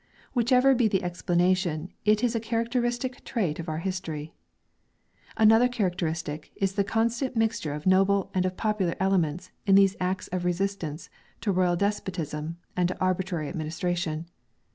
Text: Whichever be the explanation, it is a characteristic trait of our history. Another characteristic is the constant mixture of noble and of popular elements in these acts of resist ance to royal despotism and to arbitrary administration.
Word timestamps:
Whichever 0.33 0.73
be 0.73 0.87
the 0.87 1.03
explanation, 1.03 1.93
it 2.05 2.23
is 2.23 2.33
a 2.33 2.39
characteristic 2.39 3.23
trait 3.23 3.59
of 3.59 3.69
our 3.69 3.77
history. 3.77 4.33
Another 5.37 5.67
characteristic 5.67 6.51
is 6.55 6.73
the 6.73 6.83
constant 6.83 7.35
mixture 7.35 7.73
of 7.75 7.85
noble 7.85 8.31
and 8.33 8.43
of 8.47 8.57
popular 8.57 8.95
elements 8.99 9.51
in 9.67 9.75
these 9.75 9.95
acts 9.99 10.27
of 10.29 10.43
resist 10.43 10.83
ance 10.83 11.11
to 11.41 11.51
royal 11.51 11.75
despotism 11.75 12.57
and 12.75 12.87
to 12.87 12.99
arbitrary 12.99 13.47
administration. 13.47 14.25